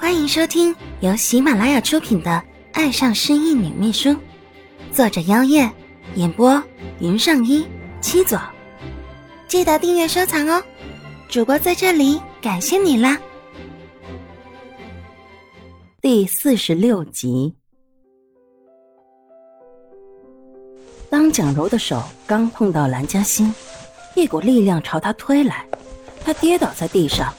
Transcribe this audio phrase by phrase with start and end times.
[0.00, 2.30] 欢迎收听由喜马拉雅出品的
[2.72, 4.08] 《爱上失忆女秘书》，
[4.90, 5.70] 作者：妖夜，
[6.14, 6.60] 演播：
[7.00, 7.66] 云上一
[8.00, 8.40] 七左。
[9.46, 10.64] 记得订阅收藏哦！
[11.28, 13.20] 主播在这里感谢你啦！
[16.00, 17.54] 第四十六集，
[21.10, 23.54] 当蒋柔的手刚碰到蓝嘉欣，
[24.16, 25.66] 一股力量朝他推来，
[26.24, 27.30] 他跌倒在地上。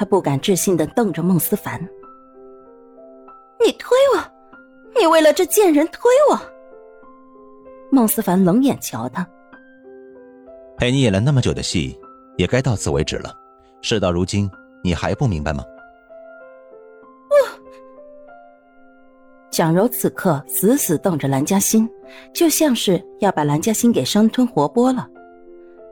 [0.00, 1.78] 他不敢置信的瞪着孟思凡
[3.62, 6.00] ：“你推我，你为了这贱人推
[6.30, 6.40] 我。”
[7.92, 9.28] 孟思凡冷眼瞧他
[10.78, 12.00] ：“陪你演了那么久的戏，
[12.38, 13.30] 也该到此为止了。
[13.82, 14.50] 事到如今，
[14.82, 15.62] 你还不明白吗？”
[17.28, 17.34] 不。
[19.50, 21.86] 蒋柔此刻死死瞪着蓝嘉欣，
[22.32, 25.06] 就像是要把蓝嘉欣给生吞活剥了。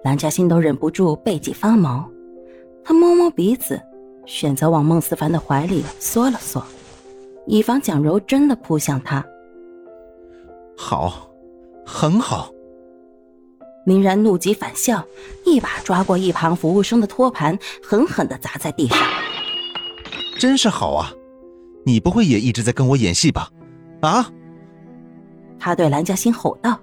[0.03, 2.11] 蓝嘉欣都忍不住背脊发毛，
[2.83, 3.79] 他摸摸鼻子。
[4.29, 6.63] 选择往孟思凡的怀里缩了缩，
[7.47, 9.25] 以防蒋柔真的扑向他。
[10.77, 11.29] 好，
[11.85, 12.53] 很好。
[13.87, 15.03] 林然怒极反笑，
[15.47, 18.99] 一把抓过一旁服务生的托盘，狠狠的砸在地上。
[20.39, 21.11] 真是好啊！
[21.87, 23.51] 你不会也一直在跟我演戏吧？
[24.03, 24.31] 啊！
[25.59, 26.79] 他对蓝嘉欣吼道。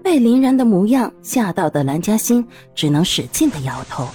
[0.00, 4.06] 被林然的模样吓到的蓝嘉欣只能使劲的摇头。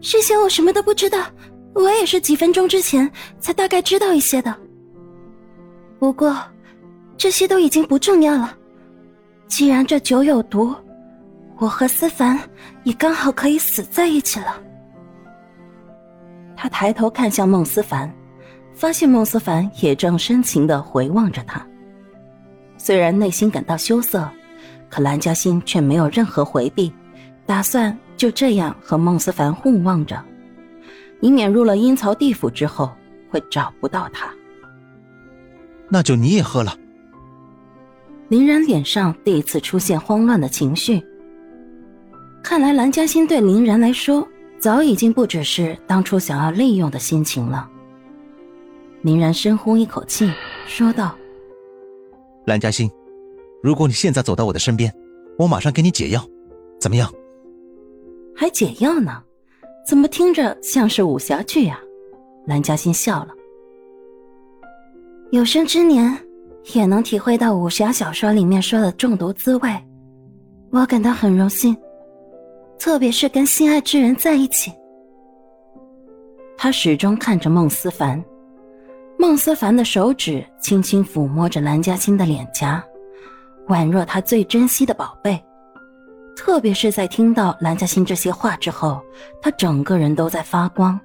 [0.00, 1.26] 事先我什么都不知道，
[1.74, 4.54] 我也是几分钟之前才大概知道一些的。
[5.98, 6.36] 不过，
[7.16, 8.56] 这些都已经不重要了。
[9.46, 10.74] 既然这酒有毒，
[11.58, 12.38] 我和思凡
[12.84, 14.58] 也刚好可以死在一起了。
[16.56, 18.10] 他抬头看向孟思凡，
[18.72, 21.66] 发现孟思凡也正深情的回望着他。
[22.78, 24.26] 虽然内心感到羞涩，
[24.88, 26.90] 可蓝嘉欣却没有任何回避，
[27.50, 27.98] 打算。
[28.16, 30.22] 就这样和孟思凡互望着，
[31.20, 32.92] 以免入了阴曹地府之后
[33.30, 34.30] 会找不到他。
[35.88, 36.76] 那就你也喝了。
[38.28, 41.02] 林然脸上第一次出现慌乱的情绪。
[42.42, 44.28] 看来蓝嘉欣对林然来说
[44.58, 47.66] 早已经不只是当初想要利用的心情了。
[49.00, 50.30] 林然深呼一口气，
[50.66, 51.16] 说道
[52.44, 52.90] ：“蓝嘉欣，
[53.62, 54.94] 如果你现在走到我的身边，
[55.38, 56.22] 我马上给你解药，
[56.78, 57.10] 怎么样？”
[58.40, 59.22] 还解药呢？
[59.86, 61.78] 怎么听着像是武侠剧啊？
[62.46, 63.34] 蓝嘉欣笑了。
[65.30, 66.16] 有生之年
[66.72, 69.70] 也能体会到武侠小说里面说的中毒滋味，
[70.70, 71.76] 我感到很荣幸。
[72.78, 74.72] 特别是跟心爱之人在一起。
[76.56, 78.24] 他始终看着孟思凡，
[79.18, 82.82] 孟思凡的手指轻轻抚摸着蓝嘉欣的脸颊，
[83.68, 85.38] 宛若他最珍惜的宝贝。
[86.40, 88.98] 特别是在听到蓝嘉欣这些话之后，
[89.42, 90.98] 他整个人都在发光。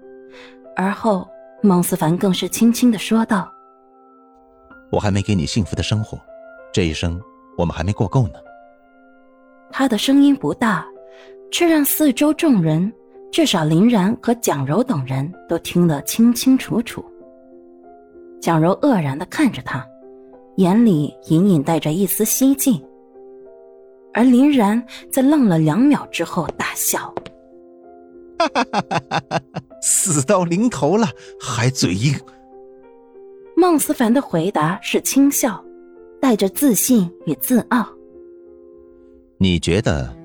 [0.77, 1.27] 而后，
[1.61, 3.51] 孟思凡更是轻轻的说道
[4.89, 6.17] ：“我还没给你幸福的生活，
[6.71, 7.21] 这一生
[7.57, 8.35] 我们还没过够呢。”
[9.69, 10.87] 他的声音不大，
[11.51, 12.89] 却让四周众人，
[13.29, 17.03] 至少林然和蒋柔等人都听得清清楚楚。
[18.39, 19.85] 蒋柔愕然的看着他，
[20.55, 22.81] 眼里隐隐带着一丝希冀。
[24.15, 24.81] 而林然
[25.11, 27.13] 在愣了两秒之后大笑
[28.39, 29.41] ：“哈哈哈哈哈！
[29.81, 31.05] 死到临头了
[31.37, 32.17] 还嘴硬。”
[33.57, 35.61] 孟思凡的回答是轻笑，
[36.21, 37.85] 带着自信与自傲。
[39.37, 40.15] 你觉得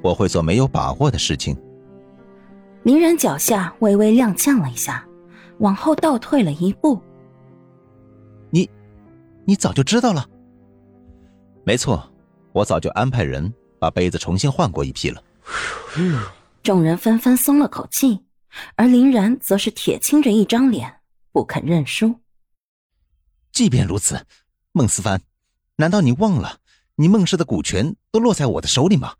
[0.00, 1.56] 我会做没有把握的事情？
[2.84, 5.04] 林然脚下微微踉跄了一下，
[5.58, 7.00] 往后倒退了一步。
[8.50, 8.70] 你，
[9.44, 10.24] 你早就知道了？
[11.64, 12.09] 没错。
[12.52, 15.22] 我早就安排人把杯子重新换过一批了。
[16.62, 18.24] 众人纷纷松了口气，
[18.76, 21.00] 而林然则是铁青着一张脸，
[21.32, 22.20] 不肯认输。
[23.52, 24.26] 即便如此，
[24.72, 25.22] 孟思凡，
[25.76, 26.58] 难道你忘了
[26.96, 29.14] 你孟氏的股权都落在我的手里吗？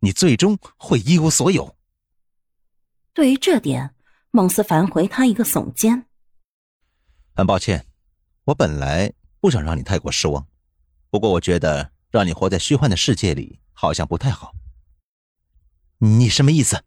[0.00, 1.74] 你最终会一无所有。
[3.12, 3.94] 对于这点，
[4.30, 6.04] 孟思凡回他一个耸肩。
[7.34, 7.86] 很抱歉，
[8.44, 10.46] 我本来不想让你太过失望，
[11.10, 11.93] 不过我觉得。
[12.14, 14.52] 让你活在虚幻的世界里，好像不太好。
[15.98, 16.80] 你什么意思？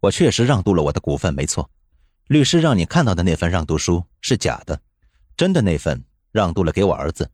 [0.00, 1.70] 我确实让渡了我的股份，没错。
[2.26, 4.78] 律师让你看到的那份让渡书是假的，
[5.38, 7.30] 真的那份让渡了给我儿子，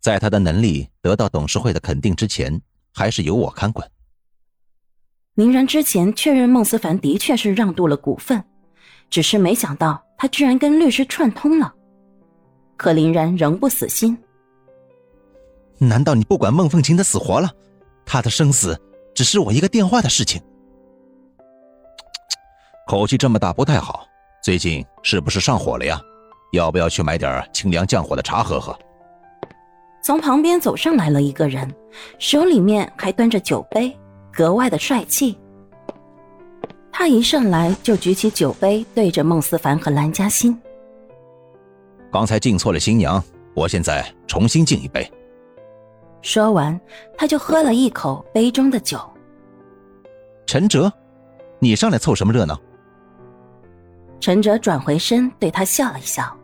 [0.00, 2.60] 在他的能力得到董事会的肯定之前，
[2.92, 3.88] 还是由我看管。
[5.34, 8.44] 林然之前确认孟思凡的确是让渡了股份，
[9.08, 11.72] 只是没想到他居然跟律师串通了。
[12.76, 14.18] 可林然仍不死心。
[15.80, 17.50] 难道你不管孟凤琴的死活了？
[18.04, 18.78] 她的生死
[19.14, 20.40] 只是我一个电话的事情。
[22.86, 24.06] 口气这么大不太好，
[24.42, 25.98] 最近是不是上火了呀？
[26.52, 28.76] 要不要去买点清凉降火的茶喝喝？
[30.02, 31.72] 从旁边走上来了一个人，
[32.18, 33.96] 手里面还端着酒杯，
[34.32, 35.38] 格外的帅气。
[36.92, 40.58] 他一上来就举起酒杯，对着孟思凡和蓝嘉欣。
[42.12, 43.22] 刚才敬错了新娘，
[43.54, 45.10] 我现在重新敬一杯。
[46.22, 46.78] 说完，
[47.16, 48.98] 他就喝了一口杯中的酒。
[50.46, 50.92] 陈哲，
[51.58, 52.60] 你上来凑什么热闹？
[54.20, 56.36] 陈哲转回身对他笑了一笑。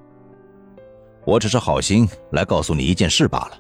[1.24, 3.52] 我只是好心来告诉你一件事罢了。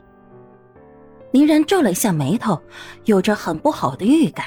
[1.32, 2.58] 林然皱了一下眉头，
[3.04, 4.46] 有着很不好的预感。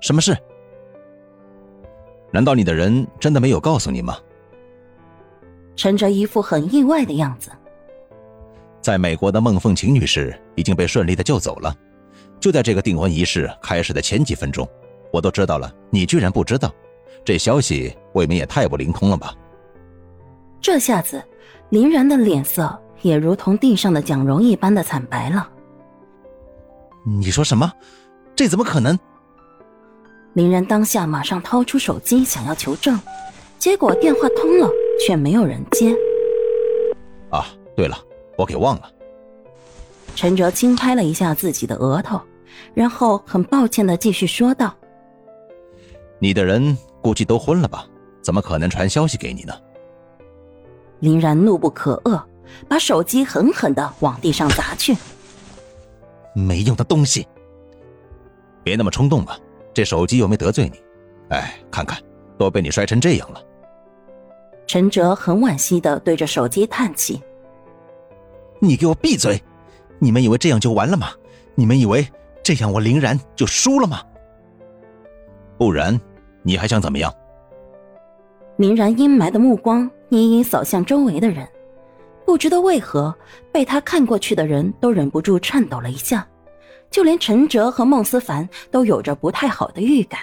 [0.00, 0.36] 什么事？
[2.30, 4.16] 难道你的人真的没有告诉你吗？
[5.76, 7.50] 陈哲一副很意外的样子。
[8.80, 11.74] 在美国的孟凤琴女士已经被顺利的救走了，
[12.40, 14.68] 就在这个订婚仪式开始的前几分钟，
[15.12, 16.72] 我都知道了，你居然不知道，
[17.24, 19.34] 这消息未免也太不灵通了吧？
[20.60, 21.22] 这下子。
[21.70, 25.46] 林然的脸色也如同地上的蒋蓉一般的惨白了。
[27.04, 27.70] 你说什么？
[28.34, 28.98] 这怎么可能？
[30.32, 32.98] 林然当下马上掏出手机想要求证，
[33.58, 34.70] 结果电话通了，
[35.04, 35.94] 却没有人接。
[37.28, 37.44] 啊，
[37.76, 37.98] 对了，
[38.38, 38.90] 我给忘了。
[40.14, 42.20] 陈哲轻拍了一下自己的额头，
[42.72, 44.74] 然后很抱歉的继续说道
[46.18, 47.84] ：“你的人估计都昏了吧？
[48.22, 49.52] 怎么可能传消息给你呢？”
[51.00, 52.22] 林然怒不可遏，
[52.68, 54.96] 把手机狠狠的往地上砸去。
[56.34, 57.26] 没用的东西！
[58.64, 59.36] 别那么冲动嘛，
[59.74, 60.80] 这手机又没得罪你。
[61.30, 62.00] 哎，看看，
[62.36, 63.42] 都被你摔成这样了。
[64.66, 67.22] 陈哲很惋惜的对着手机叹气
[68.60, 69.42] ：“你给我闭嘴！
[69.98, 71.08] 你们以为这样就完了吗？
[71.54, 72.06] 你们以为
[72.42, 74.02] 这样我林然就输了吗？
[75.56, 76.00] 不然，
[76.42, 77.12] 你还想怎么样？”
[78.56, 79.90] 林然阴霾的目光。
[80.10, 81.46] 隐隐扫向周围的人，
[82.24, 83.14] 不知道为何
[83.52, 86.26] 被他看过去的人都忍不住颤抖了一下，
[86.90, 90.20] 就连陈哲和孟思凡都有着不太好的预感。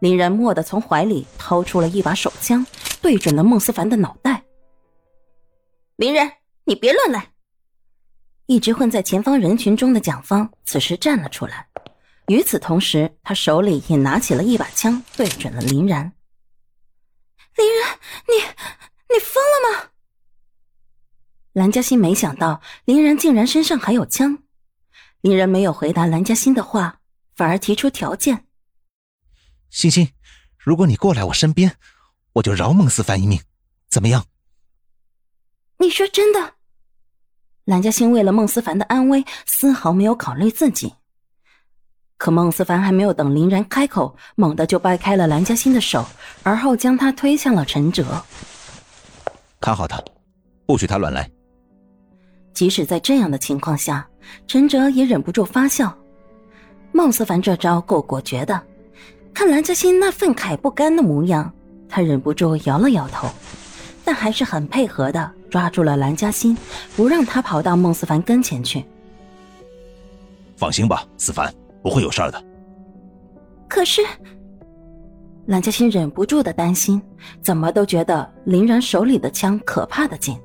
[0.00, 2.66] 林然蓦地从怀里掏出了一把手枪，
[3.00, 4.42] 对准了孟思凡的脑袋。
[5.96, 6.30] 林然，
[6.64, 7.32] 你别乱来！
[8.46, 11.68] 一直混在前方人群中的蒋芳此时站了出来，
[12.26, 16.12] 与此同时，他手里也拿起了一把枪，对准了林然。
[17.56, 18.34] 林然，你
[19.14, 19.90] 你疯了吗？
[21.52, 24.42] 蓝嘉欣没想到林然竟然身上还有枪，
[25.20, 27.00] 林然没有回答蓝嘉欣的话，
[27.34, 28.46] 反而提出条件
[29.70, 30.12] ：“欣欣，
[30.58, 31.76] 如果你过来我身边，
[32.34, 33.40] 我就饶孟思凡一命，
[33.88, 34.26] 怎么样？”
[35.80, 36.52] 你说真的？
[37.64, 40.92] 蓝嘉欣为了孟思凡的安危，丝毫没有考虑自己。
[42.18, 46.04] 可孟思凡还没有等林然开口，猛地就掰开了蓝嘉欣的手，
[46.42, 48.22] 而后将他推向了陈哲。
[49.58, 49.98] 看好他，
[50.66, 51.30] 不许他乱来。
[52.52, 54.06] 即使在这样的情况下，
[54.46, 55.96] 陈哲也忍不住发笑。
[56.92, 58.62] 孟思凡这招够果决的，
[59.32, 61.50] 看蓝嘉欣那愤慨不甘的模样，
[61.88, 63.30] 他忍不住摇了摇头，
[64.10, 66.58] 但还是很配合的抓住了蓝嘉欣，
[66.96, 68.84] 不让他跑到孟思凡跟前去。
[70.56, 71.54] 放心吧，思凡。
[71.80, 72.42] 不会有事儿的。
[73.68, 74.02] 可是，
[75.46, 77.00] 蓝嘉欣忍不住的担心，
[77.40, 80.36] 怎么都觉得林然手里的枪可怕的紧，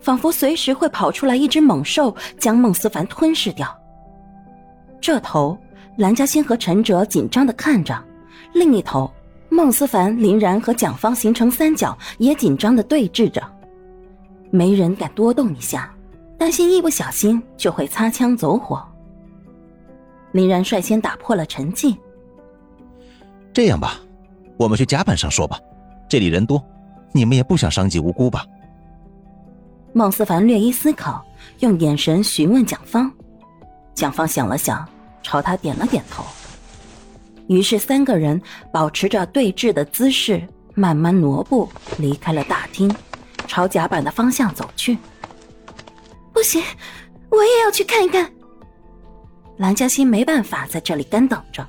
[0.00, 3.68] 仿佛随时会跑出来一只猛兽将孟思凡吞噬掉。
[5.02, 5.54] 这头，
[5.98, 7.94] 蓝嘉欣和陈哲紧张的看着；
[8.54, 9.12] 另一头，
[9.52, 13.42] 孟思凡、林然和蒋方形成三角，也紧张的对峙着。
[14.50, 15.94] 没人敢多动一下，
[16.38, 18.82] 担心一不小心就会擦枪走火。
[20.32, 21.94] 林然率先打破了沉寂。
[23.52, 24.00] 这样吧，
[24.56, 25.60] 我们去甲板上说吧，
[26.08, 26.64] 这里人多，
[27.12, 28.46] 你们也不想伤及无辜吧？
[29.92, 31.22] 孟思凡略一思考，
[31.58, 33.12] 用眼神询问蒋方。
[33.94, 34.88] 蒋方想了想，
[35.22, 36.24] 朝他点了点头。
[37.52, 38.40] 于是三个人
[38.72, 40.42] 保持着对峙的姿势，
[40.74, 41.68] 慢慢挪步
[41.98, 42.92] 离开了大厅，
[43.46, 44.96] 朝甲板的方向走去。
[46.32, 46.62] 不行，
[47.28, 48.30] 我也要去看一看。
[49.58, 51.66] 蓝嘉欣没办法在这里干等着，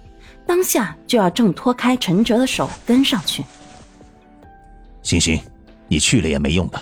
[0.48, 3.44] 当下就要挣脱开陈哲的手跟上去。
[5.02, 5.40] 欣欣，
[5.88, 6.82] 你去了也没用的。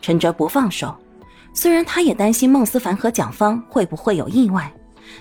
[0.00, 0.94] 陈哲不放手，
[1.54, 4.70] 虽然他也担心孟思凡和蒋芳会不会有意外，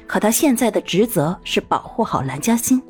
[0.07, 2.81] 可他现在的职责是保护好蓝嘉欣。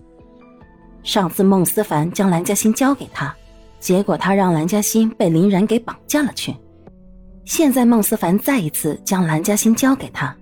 [1.04, 3.36] 上次孟思凡将蓝嘉欣交给他，
[3.80, 6.56] 结果他让蓝嘉欣被林然给绑架了去。
[7.46, 10.36] 现在孟思凡再一次将蓝嘉欣交给他。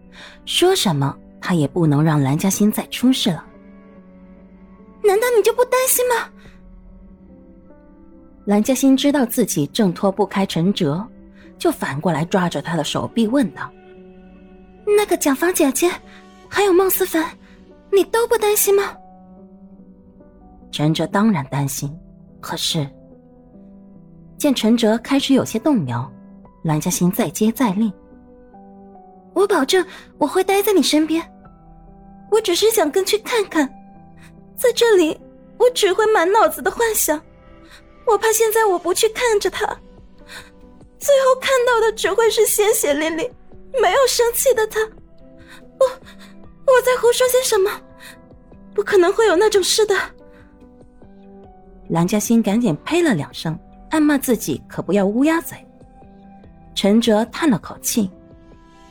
[0.45, 3.45] 说什么，他也不能让蓝嘉欣再出事了。
[5.01, 6.29] 难道你就不担心吗？
[8.45, 11.05] 蓝嘉欣知道自己挣脱不开陈哲，
[11.57, 13.71] 就反过来抓着他的手臂问道
[14.97, 15.89] ：“那个蒋芳姐姐，
[16.49, 17.25] 还有孟思凡，
[17.91, 18.97] 你都不担心吗？”
[20.71, 21.97] 陈哲当然担心，
[22.41, 22.87] 可是
[24.37, 26.11] 见陈哲开始有些动摇，
[26.63, 27.91] 蓝嘉欣再接再厉
[29.33, 29.85] ：“我保证
[30.17, 31.23] 我会待在你身边，
[32.31, 33.67] 我只是想跟去看看，
[34.55, 35.19] 在这里
[35.57, 37.21] 我只会满脑子的幻想。”
[38.07, 39.65] 我怕现在我不去看着他，
[40.97, 43.29] 最后看到的只会是鲜血淋漓、
[43.79, 44.79] 没有生气的他。
[45.79, 45.85] 我
[46.77, 47.69] 我在胡说些什么？
[48.73, 49.95] 不可能会有那种事的。
[51.89, 53.57] 蓝嘉欣赶紧呸了两声，
[53.89, 55.57] 暗骂自己可不要乌鸦嘴。
[56.75, 58.09] 陈哲叹了口气，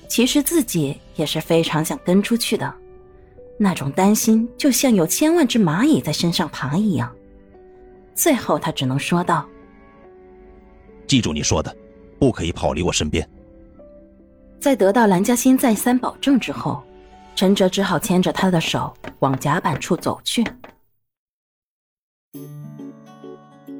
[0.09, 2.75] 其实自己也是非常想跟出去的，
[3.57, 7.11] 那种担心就像有千万只蚂蚁在身上爬一样。
[8.15, 9.49] 最后，他只能说道
[11.07, 11.75] ：“记住你说的，
[12.19, 13.27] 不可以跑离我身边。”
[14.61, 16.83] 在得到蓝嘉欣再三保证之后，
[17.39, 20.45] 陈哲只好牵着他的手往甲板处走去。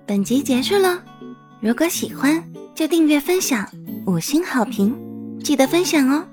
[0.07, 1.03] 本集结束了，
[1.59, 2.41] 如果喜欢
[2.73, 3.69] 就订阅、分享、
[4.07, 4.97] 五星好评，
[5.43, 6.25] 记得分享哦！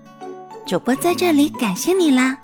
[0.68, 2.40] 主播在这里感谢你啦！